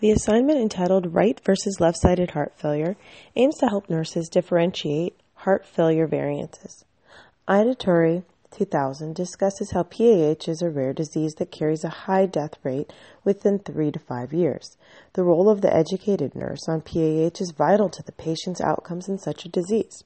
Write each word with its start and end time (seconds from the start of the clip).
The 0.00 0.12
assignment 0.12 0.60
entitled 0.60 1.12
Right 1.12 1.40
versus 1.44 1.80
Left 1.80 1.98
Sided 1.98 2.30
Heart 2.30 2.52
Failure 2.54 2.96
aims 3.34 3.58
to 3.58 3.66
help 3.66 3.90
nurses 3.90 4.28
differentiate 4.28 5.18
heart 5.34 5.66
failure 5.66 6.06
variances. 6.06 6.84
Ida 7.48 7.74
Turri, 7.74 8.22
2000, 8.52 9.16
discusses 9.16 9.72
how 9.72 9.82
PAH 9.82 10.46
is 10.46 10.62
a 10.62 10.70
rare 10.70 10.92
disease 10.92 11.34
that 11.38 11.50
carries 11.50 11.82
a 11.82 11.88
high 11.88 12.26
death 12.26 12.54
rate 12.62 12.92
within 13.24 13.58
three 13.58 13.90
to 13.90 13.98
five 13.98 14.32
years. 14.32 14.76
The 15.14 15.24
role 15.24 15.50
of 15.50 15.62
the 15.62 15.74
educated 15.74 16.36
nurse 16.36 16.68
on 16.68 16.80
PAH 16.80 17.40
is 17.40 17.52
vital 17.58 17.88
to 17.88 18.02
the 18.04 18.12
patient's 18.12 18.60
outcomes 18.60 19.08
in 19.08 19.18
such 19.18 19.46
a 19.46 19.48
disease. 19.48 20.04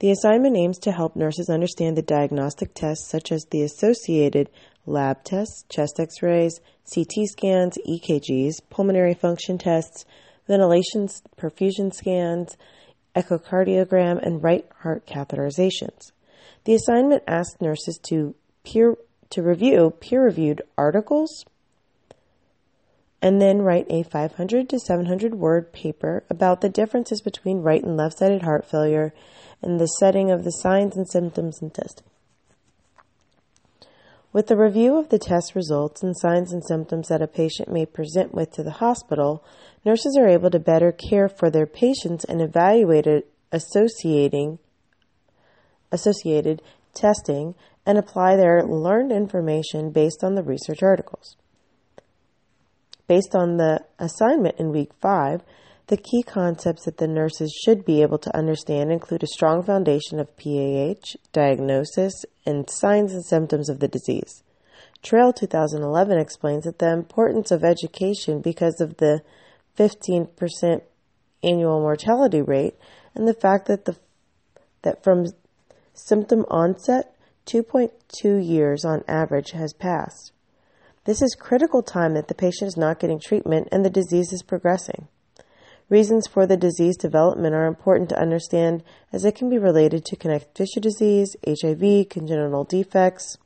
The 0.00 0.10
assignment 0.10 0.56
aims 0.56 0.78
to 0.78 0.92
help 0.92 1.16
nurses 1.16 1.50
understand 1.50 1.98
the 1.98 2.02
diagnostic 2.02 2.72
tests 2.72 3.10
such 3.10 3.30
as 3.30 3.44
the 3.50 3.62
associated 3.62 4.48
lab 4.88 5.22
tests, 5.24 5.64
chest 5.68 6.00
x 6.00 6.22
rays, 6.22 6.60
CT 6.92 7.26
scans, 7.26 7.78
EKGs, 7.88 8.62
pulmonary 8.70 9.14
function 9.14 9.58
tests, 9.58 10.04
ventilation 10.46 11.08
perfusion 11.36 11.92
scans, 11.92 12.56
echocardiogram, 13.14 14.24
and 14.24 14.42
right 14.42 14.66
heart 14.80 15.06
catheterizations. 15.06 16.12
The 16.64 16.74
assignment 16.74 17.22
asks 17.26 17.60
nurses 17.60 17.98
to 18.08 18.34
peer 18.64 18.96
to 19.30 19.42
review 19.42 19.92
peer-reviewed 20.00 20.62
articles 20.78 21.44
and 23.20 23.42
then 23.42 23.62
write 23.62 23.86
a 23.90 24.04
500 24.04 24.68
to 24.68 24.78
700 24.78 25.34
word 25.34 25.72
paper 25.72 26.24
about 26.30 26.60
the 26.60 26.68
differences 26.68 27.20
between 27.20 27.62
right 27.62 27.82
and 27.82 27.96
left-sided 27.96 28.42
heart 28.42 28.64
failure 28.64 29.12
and 29.60 29.80
the 29.80 29.86
setting 29.86 30.30
of 30.30 30.44
the 30.44 30.50
signs 30.50 30.96
and 30.96 31.08
symptoms 31.08 31.60
and 31.60 31.74
testing. 31.74 32.06
With 34.30 34.48
the 34.48 34.56
review 34.58 34.96
of 34.98 35.08
the 35.08 35.18
test 35.18 35.54
results 35.54 36.02
and 36.02 36.14
signs 36.16 36.52
and 36.52 36.62
symptoms 36.64 37.08
that 37.08 37.22
a 37.22 37.26
patient 37.26 37.70
may 37.70 37.86
present 37.86 38.34
with 38.34 38.52
to 38.52 38.62
the 38.62 38.72
hospital, 38.72 39.42
nurses 39.84 40.18
are 40.18 40.28
able 40.28 40.50
to 40.50 40.58
better 40.58 40.92
care 40.92 41.28
for 41.28 41.50
their 41.50 41.66
patients 41.66 42.24
and 42.24 42.42
evaluate 42.42 43.06
associating 43.52 44.58
associated 45.90 46.60
testing 46.92 47.54
and 47.86 47.96
apply 47.96 48.36
their 48.36 48.62
learned 48.62 49.10
information 49.10 49.90
based 49.90 50.22
on 50.22 50.34
the 50.34 50.42
research 50.42 50.82
articles. 50.82 51.36
Based 53.06 53.34
on 53.34 53.56
the 53.56 53.80
assignment 53.98 54.56
in 54.58 54.70
week 54.70 54.90
5, 55.00 55.42
the 55.88 55.96
key 55.96 56.22
concepts 56.22 56.84
that 56.84 56.98
the 56.98 57.08
nurses 57.08 57.50
should 57.64 57.84
be 57.84 58.02
able 58.02 58.18
to 58.18 58.36
understand 58.36 58.92
include 58.92 59.22
a 59.22 59.26
strong 59.26 59.62
foundation 59.62 60.20
of 60.20 60.36
PAH, 60.36 61.16
diagnosis, 61.32 62.12
and 62.44 62.68
signs 62.68 63.12
and 63.14 63.24
symptoms 63.24 63.70
of 63.70 63.80
the 63.80 63.88
disease. 63.88 64.42
Trail 65.02 65.32
2011 65.32 66.18
explains 66.18 66.64
that 66.64 66.78
the 66.78 66.92
importance 66.92 67.50
of 67.50 67.64
education 67.64 68.40
because 68.42 68.80
of 68.80 68.98
the 68.98 69.22
15% 69.78 70.82
annual 71.42 71.80
mortality 71.80 72.42
rate 72.42 72.74
and 73.14 73.26
the 73.26 73.34
fact 73.34 73.66
that 73.66 73.84
the 73.84 73.96
that 74.82 75.02
from 75.02 75.26
symptom 75.94 76.44
onset 76.50 77.14
2.2 77.46 78.46
years 78.46 78.84
on 78.84 79.02
average 79.08 79.52
has 79.52 79.72
passed. 79.72 80.32
This 81.04 81.22
is 81.22 81.34
critical 81.38 81.82
time 81.82 82.14
that 82.14 82.28
the 82.28 82.34
patient 82.34 82.68
is 82.68 82.76
not 82.76 83.00
getting 83.00 83.18
treatment 83.18 83.68
and 83.72 83.84
the 83.84 83.90
disease 83.90 84.32
is 84.32 84.42
progressing. 84.42 85.08
Reasons 85.88 86.26
for 86.26 86.46
the 86.46 86.56
disease 86.56 86.96
development 86.96 87.54
are 87.54 87.66
important 87.66 88.10
to 88.10 88.20
understand 88.20 88.82
as 89.12 89.24
it 89.24 89.34
can 89.34 89.48
be 89.48 89.58
related 89.58 90.04
to 90.04 90.16
connective 90.16 90.52
tissue 90.52 90.80
disease, 90.80 91.34
HIV, 91.46 92.10
congenital 92.10 92.64
defects, 92.64 93.38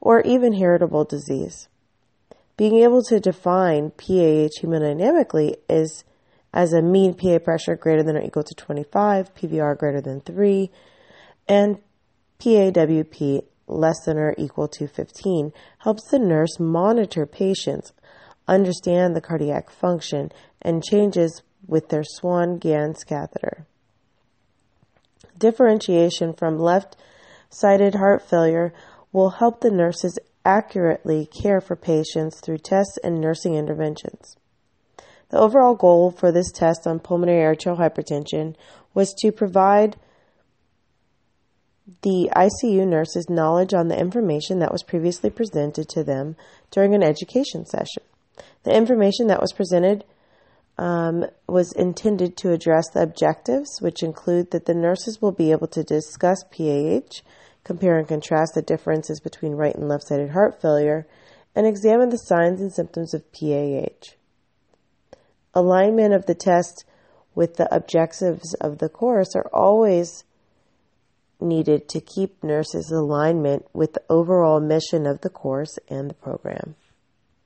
or 0.00 0.20
even 0.20 0.52
heritable 0.52 1.04
disease. 1.04 1.68
Being 2.58 2.76
able 2.82 3.02
to 3.04 3.20
define 3.20 3.90
PAH 3.92 4.60
hemodynamically 4.60 5.54
is 5.68 6.04
as 6.52 6.72
a 6.72 6.82
mean 6.82 7.14
PA 7.14 7.38
pressure 7.38 7.76
greater 7.76 8.02
than 8.02 8.16
or 8.16 8.22
equal 8.22 8.42
to 8.42 8.54
25, 8.54 9.34
PVR 9.34 9.78
greater 9.78 10.00
than 10.00 10.20
3, 10.20 10.70
and 11.48 11.78
PAWP 12.38 13.44
less 13.66 14.04
than 14.04 14.18
or 14.18 14.34
equal 14.36 14.68
to 14.68 14.86
15 14.88 15.52
helps 15.78 16.10
the 16.10 16.18
nurse 16.18 16.58
monitor 16.58 17.26
patients, 17.26 17.92
understand 18.46 19.14
the 19.14 19.20
cardiac 19.20 19.70
function, 19.70 20.32
and 20.62 20.82
changes 20.82 21.42
with 21.68 21.90
their 21.90 22.02
Swan 22.02 22.58
Ganz 22.58 23.04
catheter. 23.04 23.66
Differentiation 25.38 26.32
from 26.32 26.58
left 26.58 26.96
sided 27.50 27.94
heart 27.94 28.28
failure 28.28 28.72
will 29.12 29.30
help 29.30 29.60
the 29.60 29.70
nurses 29.70 30.18
accurately 30.44 31.26
care 31.26 31.60
for 31.60 31.76
patients 31.76 32.40
through 32.40 32.58
tests 32.58 32.98
and 33.04 33.20
nursing 33.20 33.54
interventions. 33.54 34.36
The 35.30 35.38
overall 35.38 35.74
goal 35.74 36.10
for 36.10 36.32
this 36.32 36.50
test 36.50 36.86
on 36.86 37.00
pulmonary 37.00 37.44
arterial 37.44 37.78
hypertension 37.78 38.56
was 38.94 39.12
to 39.18 39.30
provide 39.30 39.96
the 42.02 42.30
ICU 42.34 42.86
nurses 42.86 43.28
knowledge 43.28 43.74
on 43.74 43.88
the 43.88 43.98
information 43.98 44.58
that 44.58 44.72
was 44.72 44.82
previously 44.82 45.30
presented 45.30 45.88
to 45.88 46.04
them 46.04 46.36
during 46.70 46.94
an 46.94 47.02
education 47.02 47.64
session. 47.64 48.02
The 48.64 48.74
information 48.74 49.26
that 49.28 49.40
was 49.40 49.52
presented 49.52 50.04
um, 50.78 51.24
was 51.48 51.72
intended 51.72 52.36
to 52.36 52.52
address 52.52 52.88
the 52.90 53.02
objectives, 53.02 53.80
which 53.80 54.02
include 54.02 54.52
that 54.52 54.66
the 54.66 54.74
nurses 54.74 55.20
will 55.20 55.32
be 55.32 55.50
able 55.50 55.66
to 55.68 55.82
discuss 55.82 56.44
PAH, 56.50 57.22
compare 57.64 57.98
and 57.98 58.06
contrast 58.06 58.54
the 58.54 58.62
differences 58.62 59.20
between 59.20 59.52
right 59.52 59.74
and 59.74 59.88
left 59.88 60.06
sided 60.06 60.30
heart 60.30 60.62
failure, 60.62 61.06
and 61.54 61.66
examine 61.66 62.10
the 62.10 62.16
signs 62.16 62.60
and 62.60 62.72
symptoms 62.72 63.12
of 63.12 63.30
PAH. 63.32 64.14
Alignment 65.54 66.14
of 66.14 66.26
the 66.26 66.34
test 66.34 66.84
with 67.34 67.56
the 67.56 67.72
objectives 67.74 68.54
of 68.54 68.78
the 68.78 68.88
course 68.88 69.34
are 69.34 69.50
always 69.52 70.24
needed 71.40 71.88
to 71.88 72.00
keep 72.00 72.42
nurses' 72.42 72.90
alignment 72.90 73.66
with 73.72 73.92
the 73.94 74.02
overall 74.08 74.60
mission 74.60 75.06
of 75.06 75.20
the 75.22 75.30
course 75.30 75.78
and 75.88 76.10
the 76.10 76.14
program. 76.14 76.76